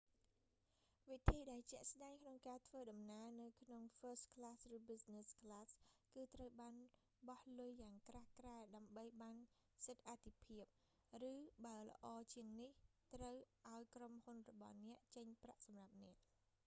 [1.11, 5.69] វិធីដែលជាក់ស្ដែងក្នុងការធ្វើដំណើរនៅក្នុង first class ឬ business class
[6.15, 9.37] គឺត្រូវបោះលុយយ៉ាងក្រាស់ក្រែលដើម្បីបាន
[9.85, 10.63] សិទ្ធិអាទិភាព
[11.31, 11.33] ឬ
[11.65, 12.71] បើល្អជាងនេះ
[13.15, 13.35] ត្រូវ
[13.71, 16.15] ឲ្យក្រុមហ៊ុនរបស់អ្នក ចេញប្រាក់សម្រាប់អ្នក